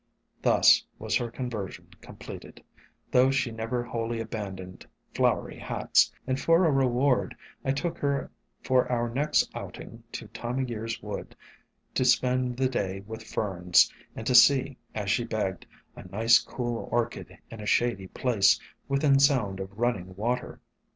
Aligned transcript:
Thus 0.41 0.83
was 0.97 1.15
her 1.17 1.29
conversion 1.29 1.89
completed, 2.01 2.63
though 3.11 3.29
she 3.29 3.51
never 3.51 3.83
wholly 3.83 4.19
abandoned 4.19 4.83
flowery 5.13 5.59
hats; 5.59 6.11
and 6.25 6.39
for 6.41 6.65
a 6.65 6.71
reward 6.71 7.35
I 7.63 7.71
took 7.71 7.99
her 7.99 8.31
for 8.63 8.91
our 8.91 9.11
next 9.11 9.51
outing 9.53 10.01
to 10.13 10.27
Time 10.29 10.57
o' 10.57 10.61
Year's 10.67 11.03
wood 11.03 11.35
to 11.93 12.03
spend 12.03 12.57
the 12.57 12.67
day 12.67 13.01
with 13.01 13.23
Ferns, 13.23 13.93
and 14.15 14.25
to 14.25 14.33
see, 14.33 14.75
as 14.95 15.11
she 15.11 15.23
begged, 15.23 15.67
"a 15.95 16.01
nice 16.07 16.39
cool 16.39 16.89
Orchid 16.91 17.37
in 17.51 17.61
a 17.61 17.67
shady 17.67 18.07
place, 18.07 18.59
within 18.87 19.19
sound 19.19 19.59
of 19.59 19.77
running 19.77 20.15
water." 20.15 20.59